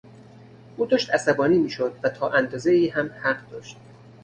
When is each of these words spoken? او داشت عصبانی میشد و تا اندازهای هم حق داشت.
او 0.77 0.85
داشت 0.85 1.09
عصبانی 1.11 1.57
میشد 1.57 1.99
و 2.03 2.09
تا 2.09 2.29
اندازهای 2.29 2.87
هم 2.89 3.07
حق 3.21 3.49
داشت. 3.49 3.77